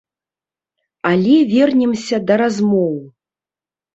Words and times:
Але, 1.09 1.35
вернемся 1.51 2.19
да 2.31 2.37
размоў. 2.43 2.95